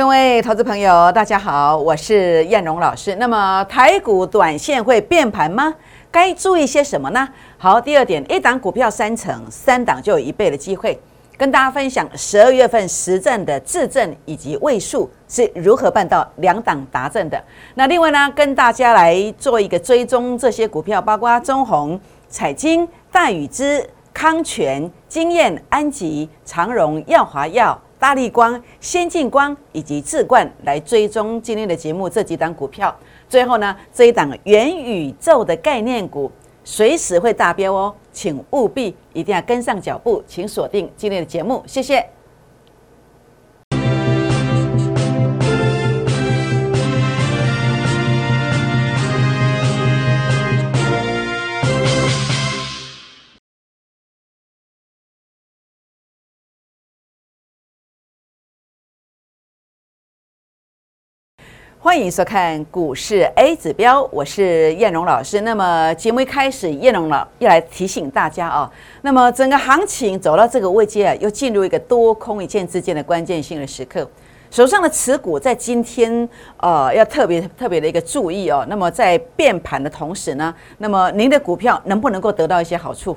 [0.00, 3.14] 各位投资朋友，大家好，我是燕荣老师。
[3.16, 5.74] 那么台股短线会变盘吗？
[6.10, 7.28] 该注意些什么呢？
[7.58, 10.98] 好，第二点，一档股票三成，三档就有一倍的机会。
[11.36, 17.38] 跟大家分享十二月份实证的质证以及位数是如何办到两档达证的。
[17.74, 27.78] 那另外呢，跟大家来做一个追踪这些股票，包括中红、彩金、大宇之、康泉、金燕、安吉、长荣、耀华药。
[28.00, 32.92] 大力光、先进光以及智冠来追踪今天的节目这几档股票。
[33.28, 36.32] 最后呢，这一档元宇宙的概念股
[36.64, 42.19] 随时会大飙哦，请务必一定要跟上脚步，请锁定今天的节目，谢谢。
[61.82, 65.40] 欢迎收看股市 A 指标，我是燕荣老师。
[65.40, 74.06] 那么节目一开始，燕荣老要来提醒大家啊，那么整个行情走到这个位阶啊，又进入一个多空一线之间的关键性的时刻。
[74.50, 76.28] 手上的持股在今天
[76.58, 78.62] 呃要特别特别的一个注意哦。
[78.68, 83.16] 那么在变盘的同时呢，那么您的股票能不能够得到一些好处？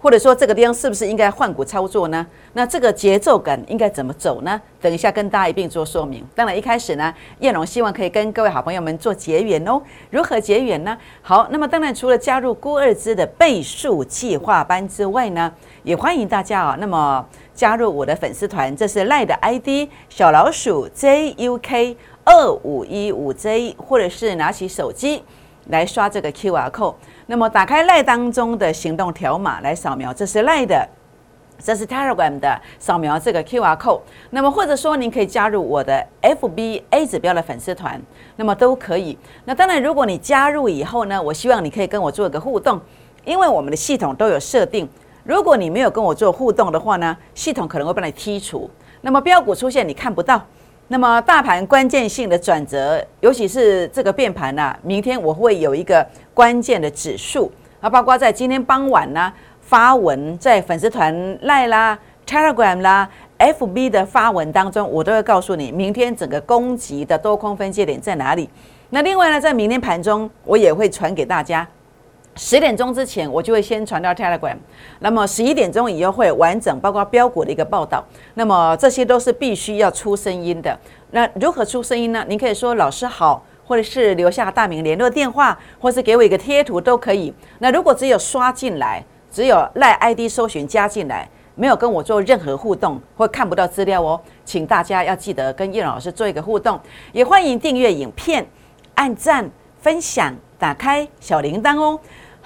[0.00, 2.26] 或者说这个地方是不是应该换股操作呢？
[2.52, 4.60] 那这个节奏感应该怎么走呢？
[4.80, 6.24] 等一下跟大家一并做说明。
[6.34, 9.80] 当然一开始呢，燕龙希望可以跟各位好朋友们做结缘哦。
[10.10, 10.96] 如何结缘呢？
[11.20, 25.24] 好，那么当然除了加入郭二芝的倍数计划班之外呢，也欢迎大家啊，那么加入我的粉丝团，这是赖的 ID 小老鼠 JUK 二五一五 J，或者是拿起手机
[25.68, 26.94] 来刷这个 QR code。
[27.26, 30.88] 那么打开赖当中的行动条码来扫描，这是赖的，
[31.62, 34.00] 这是 Telegram 的扫描这个 QR code。
[34.30, 38.00] 那么或者说您可以加入我的 FBA 指标的粉丝团，
[38.36, 39.18] 那么都可以。
[39.44, 42.80] 那当然，如果你加入以后呢，我希望你可以跟我做一个互动，
[43.24, 44.88] 因为我们的系统都有设定，
[45.24, 48.70] 如果你没有跟我做互动的话呢，系统可能会把你剔除。
[49.00, 50.42] 那么标股出现你看不到。
[50.90, 63.06] 那么大盘关键性的转折，尤其是这个变盘呐，明天我会有一个关键的指数啊，包括在今天傍晚呢发文在粉丝团赖啦、Telegram 啦、
[63.38, 68.48] FB 的发文当中，我都会告诉你明天整个攻击的多空分界点在哪里。
[68.88, 71.68] 那另外呢，在明天盘中我也会传给大家。
[72.38, 74.56] 十点钟之前，我就会先传到 Telegram。
[75.00, 78.02] 那么十一点钟以后会完整，包括标股的一个报道。
[78.34, 80.78] 那么这些都是必须要出声音的。
[81.10, 82.24] 那如何出声音呢？
[82.28, 87.34] 您可以说老师好，或者是留下大名、联络电话，或是给我一个贴图都可以。
[87.58, 96.78] 那如果只有刷进来，只有赖 ID 搜寻加进来，没有跟我做任何互动，或看不到资料哦，请大家要记得跟叶老师做一个互动。
[97.10, 98.46] 也欢迎订阅影片、
[98.94, 99.50] 按赞、
[99.80, 101.98] 分享、打开小铃铛哦。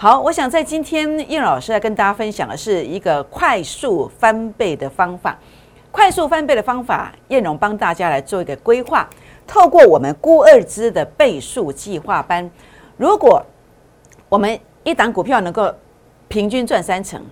[0.03, 5.39] 好，我想在今天叶老师要跟大家分享的是一个快速翻倍的方法。
[5.93, 9.09] 快速翻倍的方法，燕荣帮大家来做一个规划。
[9.47, 12.51] 透过我们估二支的倍数计划班，
[12.97, 13.41] 如果
[14.29, 15.73] 我们一档股票能够
[16.27, 17.25] 平均赚三成，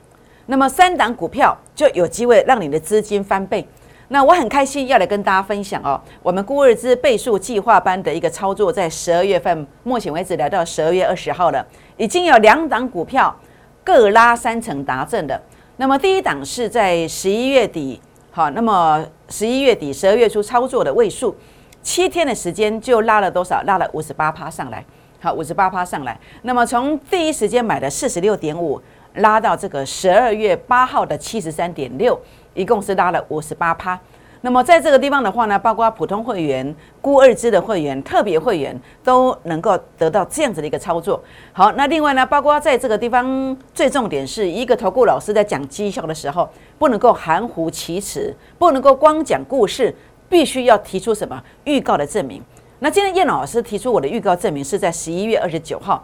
[0.47, 3.67] 那么三档股票就有机会让你的资金翻倍。
[4.13, 11.65] 那我很开心要来跟大家分享哦，我们估二支倍数计划班的一个操作，在十二月份，目前为止来到十二月二十号了，
[11.97, 13.33] 已经有两档股票
[13.85, 15.41] 各拉三成达阵的。
[15.77, 18.01] 那么第一档是在十一月底，
[18.33, 21.37] 好，那么十一月底、十二月初操作的位数，
[21.81, 23.63] 七天的时间就拉了多少？
[23.63, 24.85] 拉了五十八趴上来，
[25.21, 26.19] 好，五十八趴上来。
[26.43, 28.83] 那么从第一时间买的四十六点五，
[29.15, 32.21] 拉到这个十二月八号的七十三点六。
[32.55, 33.99] 一共是拉了五十八趴，
[34.41, 41.23] 那么在这个地方的话呢，包括普通会员、孤二支的会员、特别会员都能够得到这样子的一个操作。
[41.53, 49.95] 好，那另外呢，包括在这个地方，最重点是一个投顾老师在讲绩效的时候，不能够含糊其辞，不能够光讲故事，
[50.29, 52.43] 必须要提出什么预告的证明。
[52.79, 56.03] 那今天叶老师提出我的预告证明是在十一月二十九号。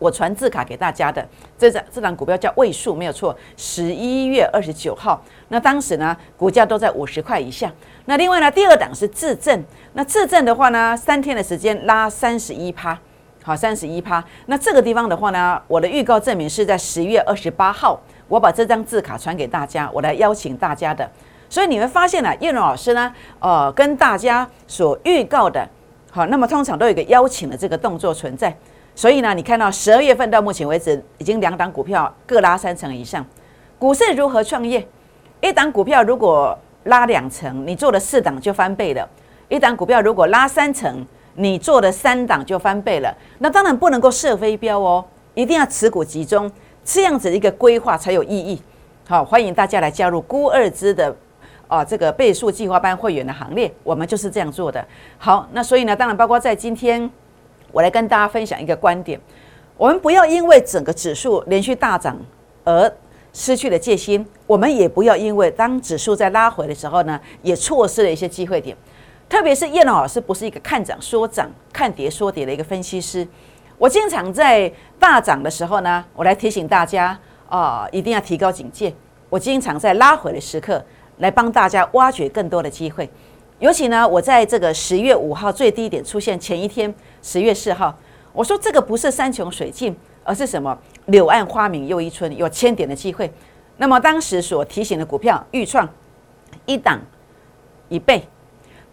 [0.00, 1.24] 我传字卡给大家的
[1.56, 3.36] 这张这张股票叫位数，没有错。
[3.56, 7.70] 十一月二十九号，那当时呢，股价都在五十块以下。
[8.06, 9.62] 那另外呢，第二档是自证，
[9.92, 12.98] 那自证的话呢，三天的时间拉三十一趴，
[13.44, 14.24] 好，三十一趴。
[14.46, 21.08] 那这个地方的话呢，我的预告证明是在十月二十八号，我把这张字卡传给大家，我来邀请大家的。
[21.48, 25.68] 所以你会发现呢，叶荣老师呢，呃，跟大家所预告的，
[26.10, 28.56] 好，那么通常都有一个邀请的这个动作存在。
[29.00, 33.24] 所以呢，你看到十二月份到目前为止，已经两档股票各拉三成以上。
[33.78, 34.86] 股市如何创业？
[35.40, 36.54] 一档股票如果
[36.84, 39.02] 拉两成，你做了四档就翻倍了；
[39.48, 41.06] 一档股票如果拉三成，
[41.36, 43.10] 你做了三档就翻倍了。
[43.38, 46.52] 那当然不能够射飞镖哦，一定要持股集中，
[46.84, 48.62] 这样子一个规划才有意义。
[49.08, 51.16] 好，欢迎大家来加入孤二支的
[51.68, 54.86] 啊这个倍数计划班会员的行列，我们就是这样做的。
[55.16, 57.10] 好，那所以呢，当然包括在今天，
[57.72, 59.20] 我来跟大家分享一个观点：
[59.76, 62.16] 我们不要因为整个指数连续大涨
[62.64, 62.92] 而
[63.32, 68.76] 失去了戒心，我们也不要因为当指数在拉回的时候呢，也错失了一些机会点。
[69.28, 73.26] 特别是叶老师不是一个看涨说涨、看跌说跌的一个分析师，
[73.78, 77.18] 我经常在大涨的时候呢，我来提醒大家。
[77.50, 78.94] 啊，一定要提高警戒。
[79.28, 80.80] 我经常在拉回的时刻
[81.16, 83.10] 来帮大家挖掘更多的机会。
[83.60, 86.92] 尤其呢，我在这个十月五号最低点出现前一天，
[87.22, 87.94] 十月四号，
[88.32, 90.76] 我说这个不是山穷水尽，而是什么？
[91.06, 93.30] 柳暗花明又一村，有千点的机会。
[93.76, 95.86] 那么当时所提醒的股票，预创
[96.64, 96.98] 一档
[97.90, 98.26] 一倍，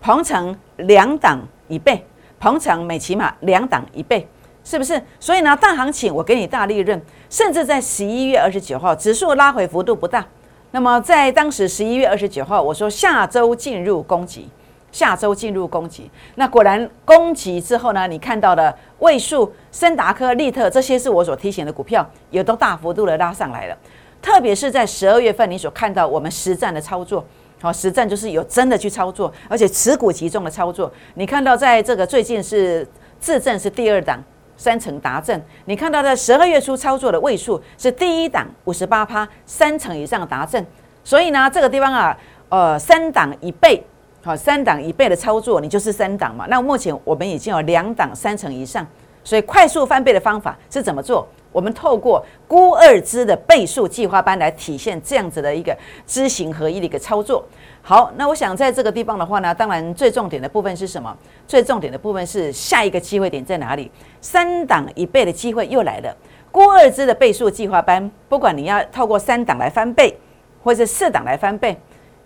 [0.02, 2.06] 鹏程两档一倍，
[2.38, 4.28] 鹏程每起码两档一倍。
[4.66, 5.02] 是不是？
[5.18, 10.28] 所以呢，大行情我给你大利润，甚至在十一月二十九号，指数拉回幅度不大。
[10.72, 14.50] 那么在当时十一月二十九号，我说下周进入攻击，
[14.98, 16.10] 下周进入攻击。
[16.34, 23.78] 那果然攻击之后呢，你看到的位数、森达科、利特这些是我所提醒的股票，也都大幅度的拉上来了。
[24.22, 27.24] 特别是在十二月份，你所看到我们实战的操作，
[27.62, 30.92] 好，实战就是有真的去操作，而且持股集中的操作。
[31.14, 32.88] 你看到在这个最近是
[33.20, 34.20] 自证是第二档。
[34.60, 40.66] 三成达阵，你看到的十二月初操作的位数是第一档五十八趴，三成以上达阵。
[41.04, 42.18] 所以呢，这个地方啊，
[42.50, 43.86] 呃，三档一倍，
[44.28, 46.46] 好，三档一倍的操作，你就是三档嘛。
[46.50, 48.86] 那目前我们已经有两档三成以上，
[49.24, 51.26] 所以快速翻倍的方法是怎么做？
[51.50, 55.74] 我们透过估二支的倍数计划班来体现这样子的一个
[56.06, 57.42] 知行合一的一个操作。
[57.82, 61.16] 好，那我想在这个地方的话呢，当然最重点的部分是什么？
[61.48, 63.90] 最重点的部分是下一个机会点在哪里？
[64.20, 66.14] 三档一倍的机会又来了。
[66.52, 70.14] 估二支的倍数计划班，不管你要透过三档来翻倍，
[70.62, 71.78] 或者四档来翻倍，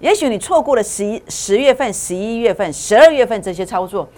[0.01, 4.09] 也许你错过了十一十月份、十一月份、十二月份这些操作，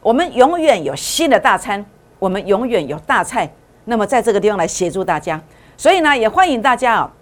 [0.00, 1.84] 我们永远有新的大餐，
[2.18, 3.48] 我们永远有大菜。
[3.84, 5.38] 那么在这个地方来协助大家，
[5.76, 7.12] 所以呢，也欢迎大家啊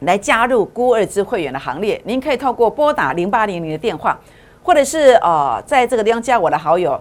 [0.00, 2.00] 来加入孤二之会员的行列。
[2.04, 4.16] 您可以透过拨打零八零零的电话，
[4.62, 6.98] 或者是呃在这个地方加我的好友，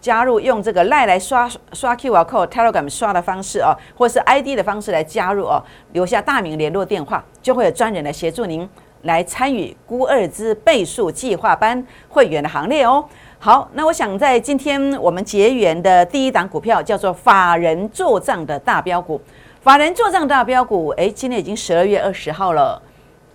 [0.00, 8.66] 加入用这个赖来刷刷 QR code Telegram 刷的方式啊，或是 ID 的方式来加入哦，留下大名联络电话，就会有专人来协助您
[9.06, 13.04] 来参与孤二之倍数计划班会员的行列哦。
[13.38, 19.20] 好，那我想在今天我们结缘的第一档股票叫做法人做账的大标股。
[19.62, 22.80] 法人做账大标股，诶，今天已经十二月二十号了，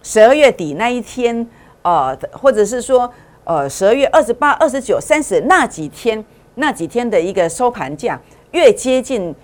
[0.01, 1.45] 十二月底那一天，
[1.81, 3.11] 呃，或者是说，
[3.43, 6.23] 呃，十二月二十八、二十九、三十那几天，
[6.55, 8.17] 那几天的一个收盘价，
[8.51, 9.35] 越接近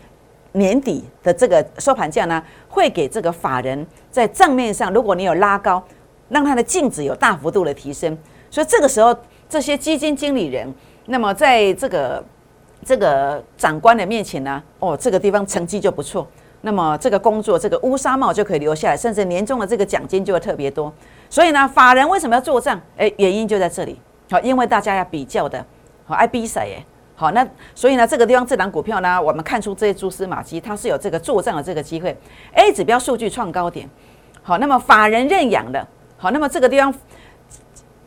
[0.54, 5.84] 年底的这个收盘价呢，会给这个法人在账面上，如果你有拉高，
[6.30, 8.18] 让它的净值有大幅度的提升，
[8.50, 9.16] 所以这个时候。
[9.50, 10.68] 这些基金经理人，
[11.06, 12.22] 那么在这个
[12.84, 16.28] 这个长官的面前呢，哦，这个地方成绩就不错，
[16.60, 20.94] 那么这个工作这个乌纱帽就可以留下来，甚至年终的这个奖金就会特别多。
[21.30, 22.78] 所以呢，法人为什么要做账？
[22.98, 23.98] 诶，原因就在这里。
[24.30, 25.66] 好，因为大家要比较的，
[26.06, 26.84] 好爱比赛耶。
[27.16, 32.14] 好，那所以呢，这个地方这档股票呢，我们看出这些蛛丝马迹，它是有这个做账的这个机会。
[32.52, 33.90] A 指标数据创高点，
[34.44, 36.94] 好，那么法人认养的，好，那么这个地方。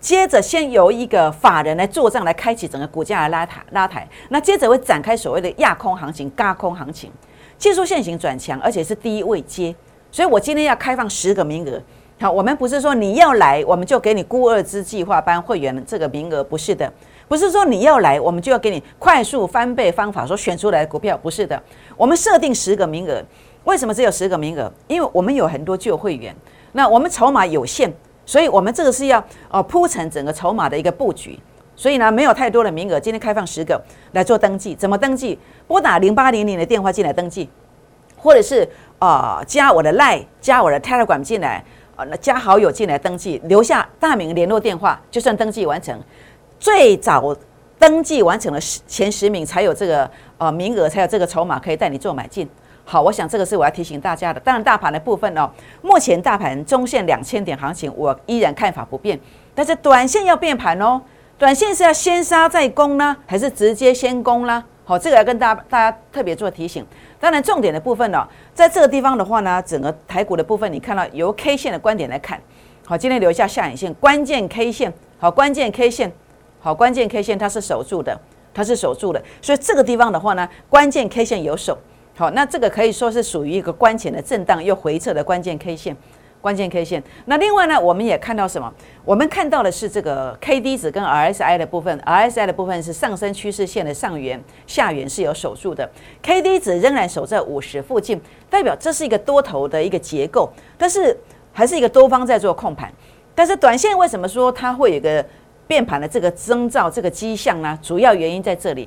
[0.01, 4.09] 接着先由一个法人来做账，来开启整个股价的拉抬拉抬。
[4.31, 7.13] 那接着会展开所谓的亚空行情、嘎空行情，
[7.59, 9.75] 技术线型转强，而且是低位接。
[10.11, 11.79] 所以我今天要开放十个名额。
[12.19, 16.91] 好，我们不是说你要来，我们就给你孤二支计划班会员这个名额，不是的。
[17.29, 21.63] 不是说你要来，我们就要给你快速翻倍方法，说选出来的股票，不是的。
[21.97, 23.23] 我们设定十个名额，
[23.65, 24.73] 为什么只有十个名额？
[24.89, 26.35] 因为我们有很多旧会员，
[26.73, 27.93] 那我们筹码有限。
[28.27, 31.37] 所以，我们这个是要呃铺成整个筹码的一个布局，
[31.75, 34.73] 所以呢，没有太多的名额，今天开放十个来做登记。
[34.77, 35.37] 怎么登记？
[35.67, 37.49] 拨打零八零零的电话进来登记，
[38.17, 38.69] 或者是
[39.01, 41.65] 啊加我的 Line，加我的 Telegram 进来，
[41.97, 45.99] 啊加好友进来登记，留下大名联络电话，就算登记完成。
[46.61, 47.37] 最早
[47.81, 50.09] 登记完成了十前十名才有这个
[50.39, 52.49] 呃名额，才有这个筹码可以带你做买进。
[52.91, 54.41] 好，我想这个是我要提醒大家的。
[54.41, 55.49] 当然，大盘的部分哦，
[55.81, 59.17] 目前大盘中线两千点行情，我依然看法不变。
[59.55, 61.01] 但是短线要变盘哦，
[61.39, 64.65] 短线是要先杀再攻呢，还是直接先攻呢？
[64.85, 66.85] 好，这个要跟大家大家特别做提醒。
[67.21, 72.41] 当然，重点的部分呢，在这个地方的话呢，整个台股的部分，你看到由 K 线的观点来看，
[72.85, 76.11] 好，今天留下下影线，关键 K 线，好，关键 K 线
[76.59, 78.21] 好，关键 K 线它是守住的，
[78.53, 81.79] 它是守住的，所以这个地方的话呢，关键 K 线有守，
[82.21, 85.97] 好，那这个可以说是属于一个关前的震荡又回撤的关键 K 线。
[86.39, 88.71] 关键 K 线，那另外呢，我们也看到什么？
[89.07, 101.17] 我们看到的是这个 K D 值跟 R S I 的部分，R S I 的部分是上升趋势线的上缘、下缘是有守住的，K D 值仍然守在五十附近，代表这是一个多头的一个结构，但是
[101.55, 102.93] 还是一个多方在做控盘。
[103.35, 105.25] 但是短线为什么说它会有个
[105.67, 107.79] 变盘的这个征兆、这个迹象呢？
[107.81, 108.87] 主要原因在这里，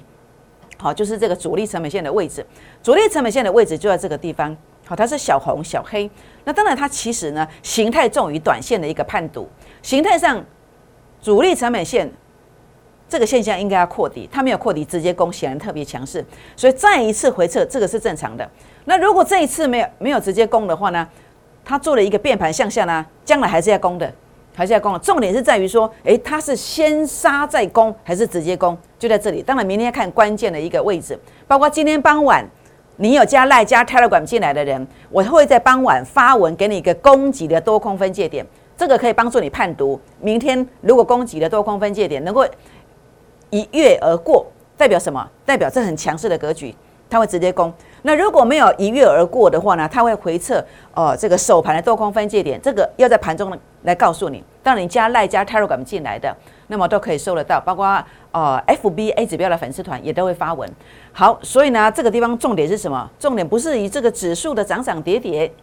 [0.83, 2.45] 好，就是这个主力成本线的位置，
[2.83, 4.53] 主力成本线的位置就在这个地方。
[4.85, 6.11] 好，它是小红小黑，
[6.43, 9.47] 那当然它其实呢形态重于短线的一个判读，
[9.81, 10.43] 形态上
[11.21, 12.11] 主力成本线
[13.07, 16.25] 这个现象应该要扩底，它没有扩底，直接攻显然特别强势，
[16.57, 18.45] 所以再一次回撤这个是正常的。
[18.83, 21.07] 那如果这一次没有没有直接攻的话呢，
[21.63, 24.13] 它做了一个变盘向下呢，将来还是要攻的，
[24.53, 24.99] 还是要攻的。
[24.99, 29.41] 重点是在于说，诶，它是先杀再攻还是直接攻，就在这里。
[29.41, 32.45] 当然明天要看关键的一个位置，包括今天傍晚。
[32.97, 38.45] 你有加赖加 Telegram 进来的人，我会在傍晚发文给你一个攻击的多空分界点，
[38.77, 39.99] 这个可以帮助你判读。
[40.21, 42.45] 明天如果攻击的多空分界点能够
[43.49, 44.45] 一跃而过，
[44.77, 45.27] 代表什么？
[45.43, 46.73] 代表这很强势的格局，
[47.09, 47.73] 它会直接攻。
[48.03, 49.89] 那如果没有一跃而过的话呢？
[49.91, 50.63] 它会回撤。
[50.93, 54.43] 哦，这个首盘的多空分界点，这个要在盘中来告诉你。
[54.61, 56.35] 当你加赖加 Telegram 进来的，
[56.73, 60.67] 那么都可以收得到，包括呃 FBA 指标的粉丝团也都会发文。
[61.11, 63.07] 好，所以呢，这个地方重点是什么？
[63.19, 65.53] 重点不是以这个指数的涨涨跌跌，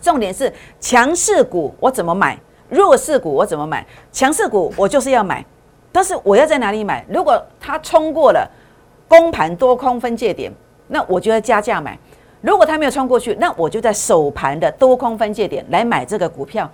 [0.00, 2.38] 重点是强势股我怎么买，
[2.68, 3.84] 弱势股我怎么买？
[4.12, 5.44] 强势股我就是要买，
[5.90, 7.04] 但是我要在哪里买？
[7.08, 8.48] 如果它冲过了
[9.08, 10.52] 公盘多空分界点，
[10.86, 11.98] 那我就要加价买；
[12.40, 16.70] 如果它没有冲过去，那我就在首盘的多空分界点来买这个股票。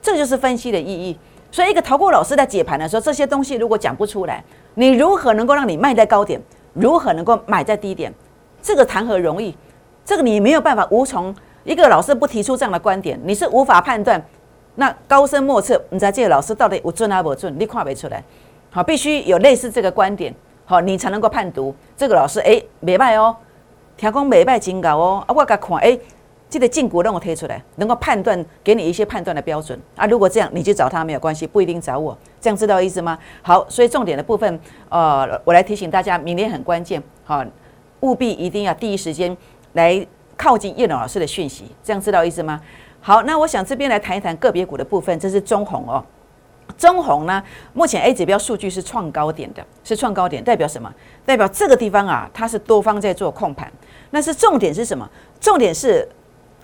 [0.00, 1.18] 这就是分析的意义。
[1.52, 4.42] 所以，一个投顾老师在解盘的时候，这些东西如果讲不出来，
[4.74, 6.40] 你如何能够让你卖在高点？
[6.74, 8.12] 如何能够买在低点？
[8.62, 9.56] 这个谈何容易？
[10.04, 14.22] 这个你没有办法无从一个老师不提出这样的观点，你是无法判断。
[14.76, 17.54] 那高深莫测，你在这个老师到底有准还不准？
[17.58, 18.22] 你看不出来。
[18.70, 20.32] 好，必须有类似这个观点，
[20.64, 22.38] 好，你才能够判读这个老师。
[22.40, 23.34] 哎，没败哦，
[23.96, 25.24] 听讲没败真高哦。
[25.26, 25.98] 啊，我甲看，哎。
[26.50, 30.04] 记得进股让我贴出来，能够判断，给你一些判断的标准啊。
[30.04, 32.18] 如果这样，你去找他没有关系，不一定找我。
[32.40, 33.16] 这样知道意思吗？
[33.40, 37.44] 好，所以重点的部分，呃，我来提醒大家，明天很关键，好，
[38.00, 39.34] 务必一定要第一时间
[39.74, 40.04] 来
[40.36, 41.70] 靠近叶龙老师的讯息。
[41.84, 42.60] 这样知道意思吗？
[43.00, 46.04] 好，那我想这边来谈一谈个别股的部分，这是中红哦。
[46.76, 47.40] 中红呢，
[47.74, 50.92] 目前 A 指标数据是创高点的，是创高点，代表什么？
[51.24, 53.72] 代表这个地方啊，它是多方在做控盘。
[54.10, 55.08] 那是重点是什么？
[55.40, 56.08] 重点是。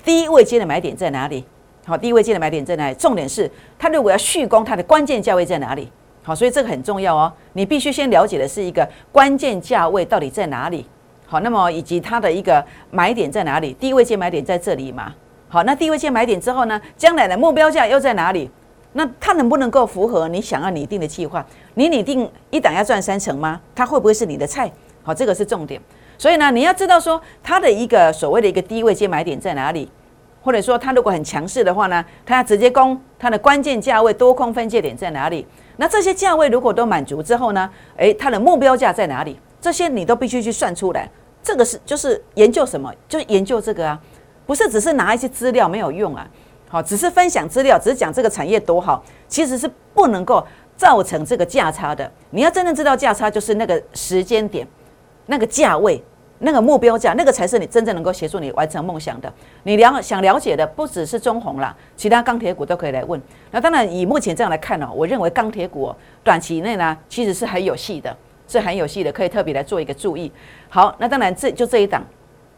[0.06, 1.44] 低位接的买点在哪里？
[1.84, 2.94] 好，低位接的买点在哪里？
[2.94, 5.90] 重点是它如果要续攻，它的关键价位在哪里？
[6.22, 7.32] 好，所以这个很重要哦。
[7.54, 10.86] 你必须先了解的是一个关键价位到底在哪里。
[11.26, 13.72] 好，那么以及它的一个买点在哪里？
[13.80, 15.12] 低位接买点在这里嘛？
[15.48, 16.80] 好，那低位接买点之后呢？
[16.96, 18.48] 将来的目标价又在哪里？
[18.92, 21.44] 那它能不能够符合你想要拟定的计划？
[21.74, 23.60] 你拟定一档要赚三成吗？
[23.74, 24.70] 它会不会是你的菜？
[25.02, 25.80] 好，这个是重点。
[26.18, 29.90] 所以呢，你要知道说它的一个所谓的一个低位接买点在哪里，
[30.42, 35.46] 或者说它如果很强势的话呢，它要直接攻它的关键价位多空分界点在哪里？
[35.76, 39.38] 那这些价位如果都满足之后呢，诶，它的目标价在哪里？
[39.60, 41.10] 这些你都必须去算出来。
[41.42, 42.92] 这个是就是研究什么？
[43.08, 44.00] 就研究这个啊，
[44.46, 46.26] 不是只是拿一些资料没有用啊。
[46.68, 50.44] 好，只是分享资料，只是讲这个产业多好，其实是不能够
[50.76, 52.10] 造成这个价差的。
[52.30, 54.66] 你要真正知道价差，就是那个时间点。
[55.26, 56.02] 那个价位，
[56.38, 59.32] 那个目标价，那个才是你真正能够协助你完成梦想的。
[59.64, 63.20] 你了想了解的不只是中红啦，其他钢铁股都可以来问。
[63.50, 68.16] 那当然，以目前这样来看呢，我认为钢铁股短期内呢，其实是很有戏的，
[68.46, 70.30] 是很有戏的，可以特别来做一个注意。
[70.68, 72.02] 好，那当然这就这一档，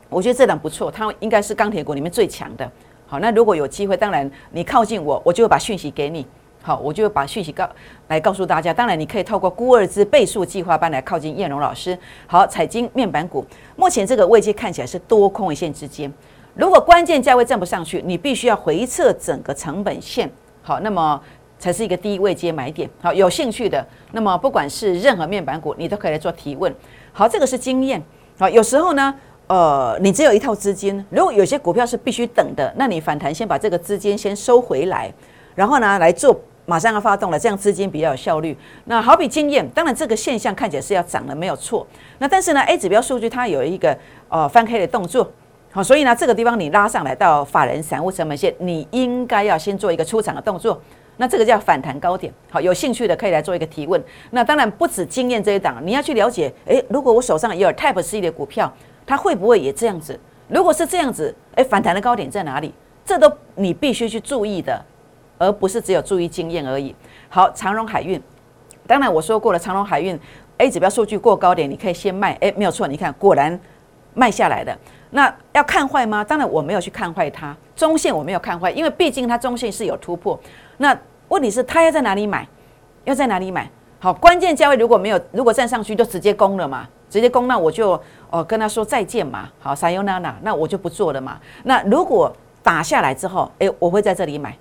[0.09, 2.71] 我觉得这档不错，它应该是钢铁股里面最强的。
[3.07, 6.27] 好，那如果有机会，当然你靠近我，我就会把讯息给你。
[6.61, 7.67] 好，我就把讯息告
[8.09, 8.75] 来告诉大家。
[8.75, 11.97] 当然，你可以透过孤二之倍数计划班来靠近燕荣老师。
[12.27, 13.45] 好，彩金面板股
[13.77, 16.13] 目前这个位阶看起来是多空一线之间。
[16.55, 20.31] 如果关键价位站不上去，你必须要回撤整个成本线。
[20.61, 21.19] 好，那么
[21.59, 22.91] 才是一个低位阶买点。
[23.01, 26.75] 好，有兴趣的，那么不管是任何面板股，你都可以来做提问。
[27.13, 28.03] 好，这个是经验。
[28.39, 29.15] 好，有时候呢，
[29.47, 35.11] 呃，你只有一套资金，如果有些股票是必须等的，那你反弹先把这个资金先收回来，
[35.55, 36.39] 然后呢来做。
[36.69, 38.55] 马上要发动了，这样资金比较有效率。
[38.85, 41.87] 那好比经验，当然这个现象看起来是要涨的，没有错。
[42.19, 43.97] 那但是呢，A 指标数据它有一个
[44.29, 45.33] 呃翻黑的动作，
[45.73, 50.79] 好，所以呢这个地方你拉上来到法人散户成本线，你应该要先做一个出场的动作。
[51.17, 52.31] 那这个叫反弹高点。
[52.51, 54.01] 好，有兴趣的可以来做一个提问。
[54.33, 58.71] 那当然不止经验这一档，你要去了解，诶，如果我手上也有 Type C 的股票，
[59.07, 60.21] 它会不会也这样子？
[60.49, 62.75] 如果是这样子，诶，反弹的高点在哪里？
[63.05, 64.85] 这都你必须去注意的，
[65.39, 66.95] 而不是只有注意经验而已。
[67.29, 68.21] 好，长荣海运，
[68.87, 70.19] 当然我说过了，长荣海运
[70.59, 72.37] A 指标数据过高点，你可以先卖。
[72.41, 73.59] 诶，没有错，你看果然
[74.15, 74.77] 卖下来的。
[75.11, 76.23] 那要看坏吗？
[76.23, 80.39] 当然我没有去看坏它，中线我没有看坏，因为毕竟它中线是有突破。
[80.77, 80.95] 那
[81.29, 82.47] 问题是它要在哪里买？
[83.05, 83.71] 要在哪里买？
[84.01, 89.49] 好，关键价位如果没有，如果站上去就直接攻了嘛，直接攻，那我就哦跟他说再见嘛。
[89.59, 91.39] 好，撒尤娜娜，那我就不做了嘛。
[91.65, 92.31] 那如果
[92.63, 94.57] 打下来之后，哎，我会在这里买，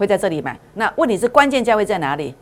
[0.00, 0.58] 会在这里买。
[0.74, 2.34] 那问题是关键价位在哪里？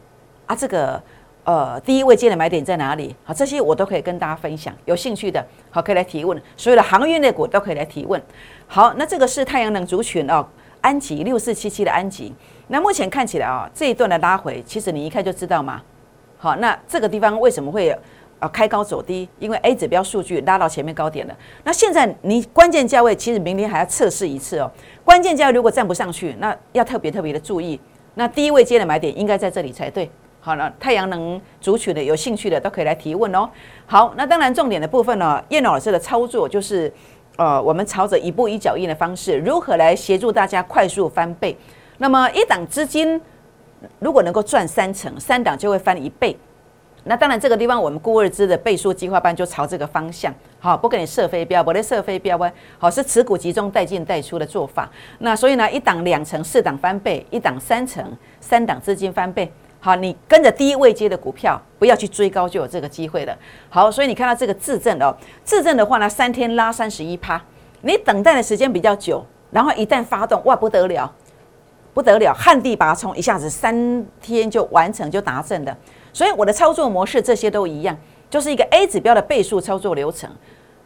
[0.46, 1.02] 啊，这个。
[1.44, 3.16] 呃，第一位接的买点在哪里？
[3.24, 4.74] 好，这些我都可以跟大家分享。
[4.84, 6.38] 有兴趣的，好可以来提问。
[6.58, 8.22] 所有的航运类股都可以来提问。
[8.66, 10.46] 好，那这个是太阳能族群哦，
[10.82, 12.34] 安吉六四七七的安吉。
[12.66, 15.80] 那目前看起来啊，这一段的拉回，其实你一看就知道嘛。
[16.36, 17.96] 好，那这个地方为什么会有
[18.38, 19.28] 啊开高走低？
[19.38, 21.36] 因为 A 指标数据拉到前面高点了。
[21.64, 24.70] 那现在你关键价位，其实明天还要测试一次哦。
[25.04, 27.80] 关键价位如果站不上去，那要特别特别的注意。
[28.14, 30.10] 那低位接的买点应该在这里才对。
[30.40, 33.48] 好了，太阳能主取的有兴趣的都可以来提问哦。
[33.86, 36.90] 好，那当然重点的部分呢，叶老师的操作就是，
[37.36, 41.56] 呃，我们朝着一步一脚印的方式，如何来协助大家快速翻倍。
[41.98, 43.20] 那么一档资金
[43.98, 46.36] 如果能够赚三成，三档就会翻一倍。
[47.08, 52.38] 那当然这个地方我们固二资的倍数计划班就朝这个方向，好，不给你设飞镖，不给设飞镖，
[52.76, 54.86] 好是持股集中带进带出的做法。
[55.20, 58.04] 那所以呢，一档两成，四档翻倍，一档三成，
[58.40, 59.50] 三档资金翻倍。
[59.80, 63.34] 好，你跟着低位接的股票，不要去追高，就有这个机会了。
[63.70, 67.40] 好，所以你看到这个自证哦，自证的话呢，三天拉三十一趴，
[67.80, 71.10] 你等待的时间比较久，然后一旦发动，哇，不得了，
[71.98, 75.76] 不得了，旱地拔葱，一下子三天就完成就达阵的。
[76.12, 77.96] 所以我的操作模式这些都一样，
[78.30, 80.30] 就是一个 A 指标的倍数操作流程。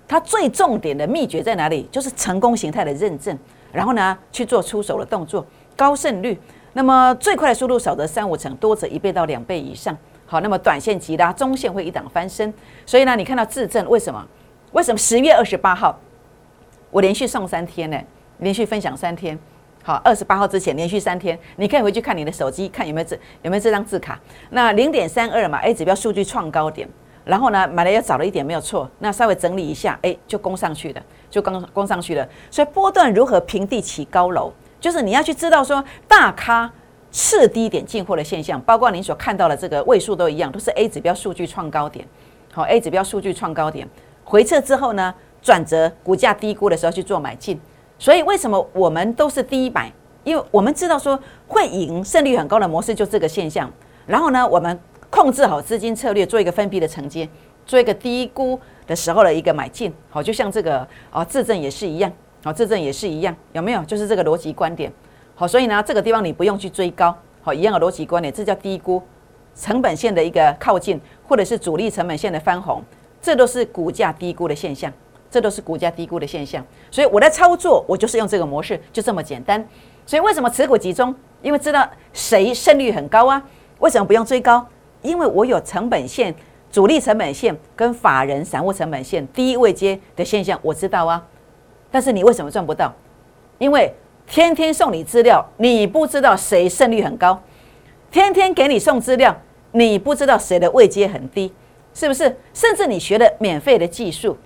[0.08, 1.86] 它最重点的秘诀在哪里？
[1.92, 3.38] 就是成功形态的认证，
[3.70, 5.44] 然后呢去做出手的动作，
[5.76, 6.40] 高胜率。
[6.72, 9.94] 那么最快的速度少则三五成，多则一倍到两倍以上。
[10.24, 12.50] 好，那么短线急拉，中线会一档翻身。
[12.86, 14.26] 所以呢，你看到自证为什么？
[14.72, 16.00] 为什么十月二十八号
[16.90, 18.00] 我连续上三天呢？
[18.38, 19.38] 连续分享三天。
[19.84, 24.16] 好，二十八号之前连续三天，你可以回去看你的手机，看有没有这有没有这张字卡。
[24.50, 26.88] 那零点三二嘛，A 指标数据创高点，
[27.24, 28.88] 然后呢买的又早了一点，没有错。
[29.00, 32.28] 那稍微整理一下，哎，就攻上去了，就攻攻上去了。
[32.48, 34.52] 所以波段如何平地起高楼？
[34.78, 36.70] 就是你要去知道说大咖
[37.10, 42.06] 次低点进货的现象，包括你所看到的这个位数都一样，都是 A 指标数据创高点。
[42.52, 43.88] 好，A 指标数据创高点
[44.22, 47.60] 回撤之后呢，转折股价低估的时候去做买进。
[48.02, 49.88] 所以为什么我们都是第一买？
[50.24, 53.70] 因为我们知道说会赢、胜率很高的模式就这个现象。
[54.08, 54.76] 然后呢，我们
[55.08, 57.28] 控制好资金策略，做一个分批的承接，
[57.64, 59.94] 做一个低估的时候的一个买进。
[60.10, 62.10] 好，就像这个啊，自证也是一样。
[62.42, 63.80] 好，自证也是一样，有没有？
[63.84, 64.92] 就是这个逻辑观点。
[65.36, 67.16] 好，所以呢，这个地方你不用去追高。
[67.40, 69.00] 好，一样的逻辑观点，这叫低估
[69.54, 72.82] 成本线的一个靠近，或者是主力成本线的翻红，
[73.20, 74.92] 这都是股价低估的现象。
[75.32, 76.64] 这都是股价低估的现象。
[76.90, 79.66] 所以我的操作，我就是用这个模式，就这么简单。
[80.04, 81.14] 所以为什么持股集中？
[81.40, 83.42] 因为知道谁胜率很高啊？
[83.78, 84.64] 为什么不用追高？
[85.00, 86.34] 因为我有成本线、
[86.70, 91.24] 主力成本线跟法人散户成本线低位接的现象，我知道啊。
[91.90, 92.92] 但是你为什么赚不到？
[93.58, 93.92] 因为
[94.26, 97.34] 天天送你资料，你不知道谁胜率很高；
[98.10, 99.36] 天天给你送资料，
[99.72, 101.52] 你不知道谁的位阶很低，
[101.94, 102.36] 是不是？
[102.52, 104.36] 甚至你学的免费的技术，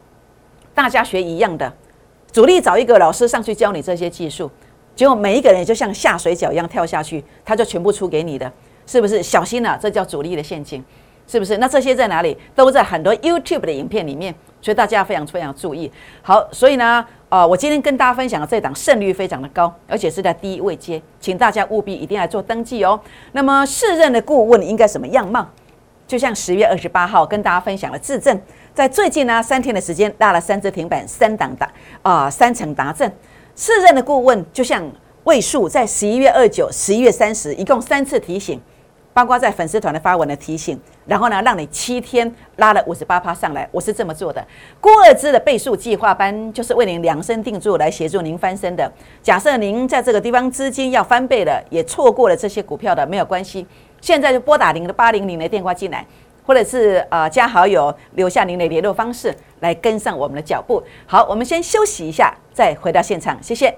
[0.77, 1.73] 大家学一样的，
[2.31, 4.51] 主力找一个老师上去教你这些技术，
[4.95, 8.53] 结果每一个人就像下水饺一样跳下去，他就全部出给你的，
[8.87, 9.23] 是不是？
[9.23, 10.85] 小心了，这叫主力的陷阱，
[11.27, 11.57] 是不是？
[11.57, 12.37] 那这些在哪里？
[12.55, 15.91] 都在很多 YouTube 的影片里面，所以大家非常非常注意。
[16.21, 17.05] 好，所以呢。
[17.29, 22.99] 啊，我今天跟大家分享的这档胜率非常的高，而且是在第一位接，请大家务必一定要做登记哦。
[23.33, 25.45] 那么试任的顾问应该什么样貌？
[26.07, 28.41] 就像十月二十八号跟大家分享了自证，
[28.75, 31.71] 在最近呢三天的时间拉了三只停板，三档达
[32.03, 33.11] 啊三成达阵。
[33.55, 34.85] 试任的顾问就像
[35.25, 38.61] 位数，在十一月二九、十一月三十，一共三次提醒。
[39.13, 44.47] 包括在粉丝团的发文的提醒，然后呢，让你七天拉了五十八趴上来，我是这么做的。
[44.79, 48.93] 郭二支的倍数计划班就是为您量身定做来协助您翻身的。
[49.23, 53.67] 假设您在这个地方资金要翻倍了，也错过了这些股票的，没有关系，
[54.07, 56.07] 现在就拨打您的八零零的电话进来，
[56.47, 60.81] 或者是呃加好友，留下您的联络方式来跟上我们的脚步。
[61.07, 63.77] 好，我们先休息一下，再回到现场，谢谢。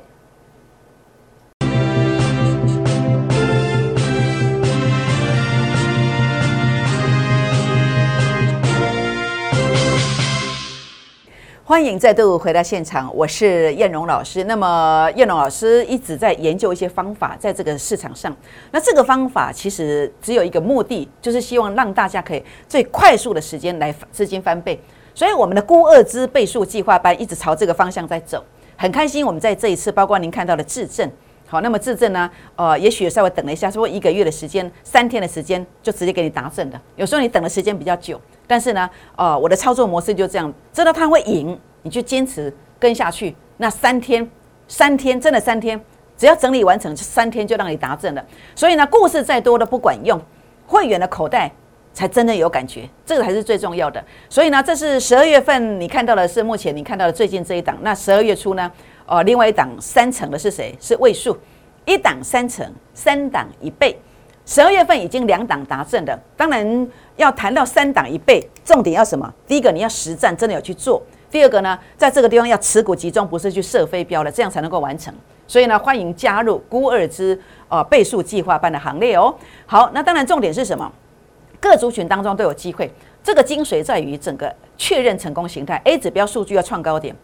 [11.69, 14.45] 欢迎再度回到现场，我是燕荣老师。
[14.45, 18.35] 那么燕荣老师一直在研究一些方法，在这个市场上。
[18.71, 24.81] 那这个方法其实只有一个目的，就是希望让大家可以最快速的时间来资金翻倍。
[25.15, 28.43] 所以我们的估二支倍数计划班一直朝这个方向在走，
[28.75, 29.27] 很开心。
[29.27, 31.07] 我们在这一次，包括您看到的质证，
[31.51, 36.79] 好，那么质证呢，呃，也许稍微等了一下，说一个月的时间，三天的时间就直接给你答证的。
[36.95, 38.21] 有时候你等的时间比较久。
[38.47, 43.35] 但是呢，呃，我的操作模式就这样，知道它会赢，你就坚持跟下去。
[43.57, 44.31] 那三天，
[44.67, 45.79] 三天真的三天，
[46.17, 48.25] 只要整理完成，三天就让你达证了。
[48.55, 50.21] 所以呢，故事再多都不管用，
[50.67, 51.51] 会员的口袋
[51.93, 54.03] 才真的有感觉，这个才是最重要的。
[54.31, 57.77] 所以呢，这是十二月份你看到的是目前你看到的最近这一档。
[57.83, 58.71] 那十二月初呢，
[59.09, 60.77] 哦，另外一档三成的是谁？
[60.79, 61.37] 是位数，
[61.87, 63.99] 一档三成，三档一倍。
[64.45, 69.33] 十二月份已经两档达阵的，当然要谈到三档一倍，重点要什么？
[69.47, 75.13] 第一个你要实战，真的有去做；第二个呢，在这个地方要持股集中，不是去射飞镖了，这样才能够完成。
[75.47, 79.35] 所以呢，欢迎加入孤二之呃倍数计划班的行列哦。
[79.65, 80.91] 好，那当然重点是什么？
[81.61, 82.91] 各族群当中都有机会，
[83.23, 87.15] 这个精髓在于整个确认成功形态，A 指标数据要创高点。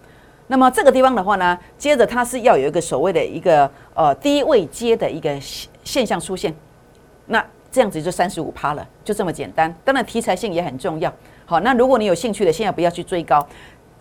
[0.47, 5.35] 那么这个地方的话呢，接着它是要有一个所谓的一个呃低位接的一个
[5.83, 6.55] 现象出现。
[7.27, 9.75] 那这样子就三十五趴了，就这么简单。
[9.85, 11.13] 当然题材性也很重要。
[11.47, 13.47] 好，那如果你有兴趣的，现在不要去追高。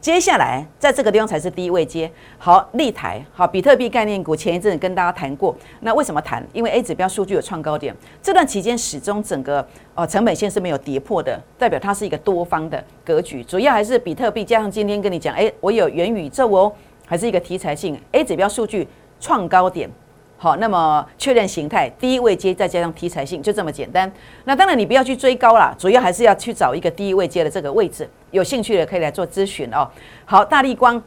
[0.04, 2.12] 接下来在这个地方才是低位接。
[2.38, 5.56] 好，立台好，比特币概念股前一阵跟大家谈过。
[5.80, 6.46] 那为什么谈？
[6.52, 13.42] 因为 A 指标数据有创高点，这段期间始终整个呃成本线是没有跌破的，代表它是一个多方的格局。
[13.46, 16.74] 主要还是比特币加上今天跟你讲，哎，我有元宇宙哦，
[17.06, 17.98] 还是一个题材性。
[18.12, 18.86] A 指标数据
[19.22, 19.90] 创高点。
[20.36, 24.12] 好，那么确认形态，第一位接再加上题材性，就这么简单。
[24.44, 28.10] 那当然你不要去追高啦，主要还是要去找一个第一位接的这个位置。
[28.34, 29.88] 有兴趣的可以来做咨询哦。
[30.26, 31.02] 好，大力光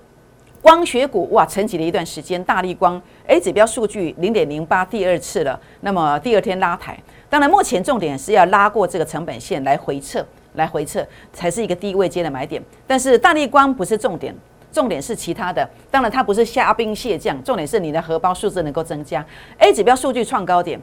[0.63, 2.43] 光学股哇，沉寂了一段时间。
[2.45, 5.61] 大力光 A 指标数据零点零八，第二次了。
[5.81, 6.97] 那么第二天拉抬，
[7.29, 12.63] 当然目前重点是要拉过这个成本线来回撤，来回撤才是一个低位接的买点。
[12.87, 14.35] 但是大力光不是重点。
[14.73, 19.25] 重点是其他的，当然它不是虾兵蟹将，重点是你的荷包数字能够增加。
[19.59, 20.79] A 指标数据创高点，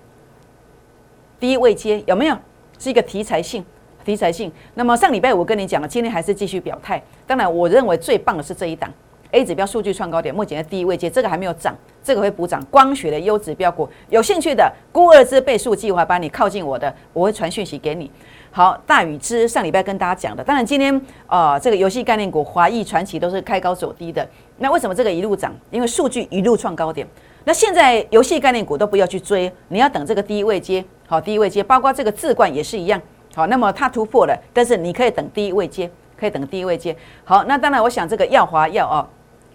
[1.39, 2.36] 低位接有没有？
[2.79, 3.63] 是一个题材性，
[4.03, 4.51] 题材性。
[4.75, 7.01] 那么上礼拜我跟你讲了，今天还是继续表态。
[7.25, 8.91] 当然，我认为最棒的是这一档
[9.31, 12.63] A 指标数据创高点，目前的第一位接，这个还没有涨，这个会补涨。
[12.69, 18.11] 光学的优质标股，有兴趣的，估二之倍数计划把，你靠近我的，我会传讯息给你。
[18.51, 24.27] 好，大禹之上礼拜跟大家讲的，当然今天呃，这个游戏概念股华谊传奇都是开高走低的。
[24.59, 25.51] 那为什么这个一路涨？
[25.71, 27.07] 因为数据一路创高点。
[27.45, 30.85] 那现在游戏概念股都不要去追，你要等这个低位接。
[31.07, 33.01] 好，低位接，包括这个智冠也是一样。
[33.36, 36.96] 好，那么它突破了，但是你可以等低位接，可以等低位接。
[37.24, 39.08] 好，那当然我想这个耀华药哦，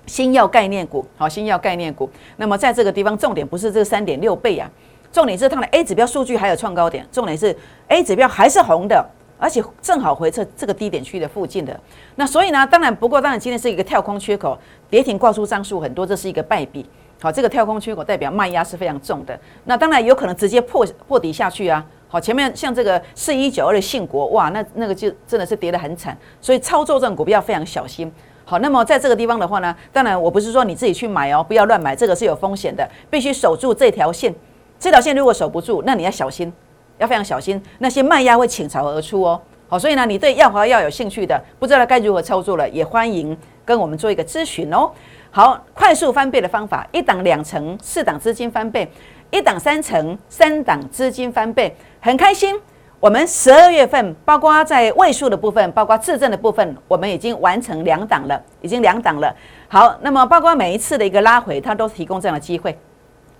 [0.06, 2.10] 新药概念股，好，新药概念股。
[2.36, 4.68] 那么在这个地方，重点不是这三点六倍啊。
[5.10, 9.02] 重点是它的 A 指标数据还有创高点，重点是 A 指标还是红的，
[9.38, 11.78] 而且正好回撤这个低点区的附近的。
[12.16, 14.58] 那所以呢，当然不过当然今天是一个跳空缺口，
[14.90, 16.84] 跌停挂出张数很多，这是一个败笔。
[17.22, 19.38] 好，这个跳空缺口代表卖压是非常重的。
[19.64, 21.84] 那当然有可能直接破破底下去啊。
[22.08, 26.16] 好，前面像这个四一九二的信国，哇，那那个就真的是跌得很惨。
[26.40, 28.10] 所以操作这种股票非常小心。
[28.44, 34.34] 好，那么在这个地方的话呢，当然我不是说你自己去买哦，不要乱买，这个是有风险的，必须守住这条线。
[34.78, 36.50] 这条线如果守不住，那你要小心，
[36.96, 39.38] 要非常小心，那些卖压会倾巢而出哦。
[39.68, 44.90] 好，所以呢，你对耀华要有兴趣的，不知道该如何操作了，也欢迎跟我们做一个咨询哦。
[45.30, 48.86] 好，快速翻倍的方法，一档两成，四档资金翻倍；
[49.30, 52.58] 一档三成，三档资金翻倍，很开心。
[52.98, 59.32] 我们十二月份，包括在位数的部分，包括自证的部分，我们已经完成两档了，已经两档了。
[59.68, 62.76] 好，那么包括每一次的一个拉回，它都提供这样的机会。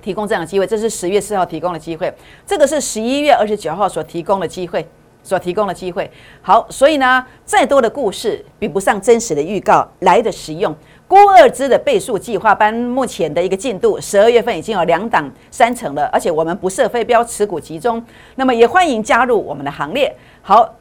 [0.01, 2.12] 提供这样的机会，这是十月四号提供的机会，
[2.46, 4.87] 这个是十一月二十九号所提供的机会，
[5.24, 6.09] 所提供的机会。
[6.40, 10.72] 好，所以呢，再多的故事比不上真实的预告来的实用。
[11.08, 18.00] 郭二支的倍数计划班目前的一个进度，十二月份已经有两档三成了，而且我们不设飞镖，持股集中，
[18.36, 20.14] 那么也欢迎加入我们的行列。
[20.42, 20.74] 好。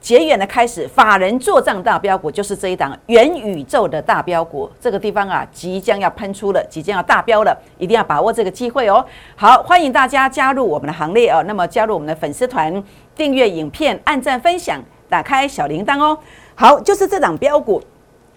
[0.00, 9.02] 结缘的开始，法人做账大标股就是这一档元宇宙的大标股，这个地方啊，即将要喷出了，即将要大标了，一定要把握这个机会哦。
[9.34, 11.42] 好，欢迎大家加入我们的行列哦。
[11.46, 12.84] 那么加入我们的粉丝团，
[13.16, 16.18] 订阅影片，按赞分享，打开小铃铛哦。
[16.54, 17.82] 好，就是这档标股，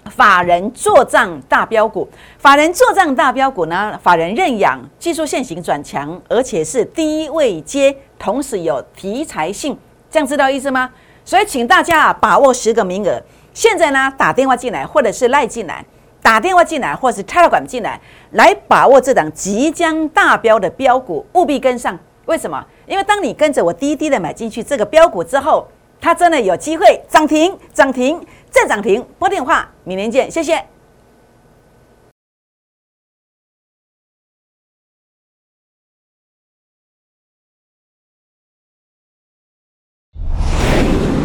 [0.09, 9.77] 法人做账大标股，法人做账大标股呢，法人认养，技术线型转强，而且是低位接，同时有题材性，
[10.09, 10.89] 这样知道意思吗？
[11.25, 13.21] 所以请大家啊把握十个名额。
[13.53, 15.83] 现在呢打电话进来，或者是赖进来，
[16.21, 17.99] 打电话进来，或是 Telegram 进来，
[18.31, 21.97] 来把握这档即将大标的标股，务必跟上。
[22.25, 22.63] 为什么？
[22.85, 25.67] 因为当你跟着我滴滴的买进去这个标股之后，
[25.99, 29.05] 它真的有机会涨停、涨停再涨停。
[29.19, 30.65] 拨电话，明年见，谢谢。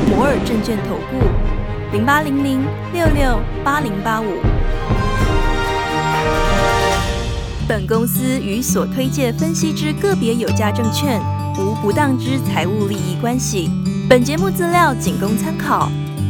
[0.08, 1.18] 摩尔证券投顾
[1.92, 4.26] 零八零零六六八零八五。
[7.66, 11.18] 本公司与所推介分析之个别有价证券
[11.58, 13.70] 无不当之财务利益关系。
[14.11, 15.90] 本节目资料仅供参考，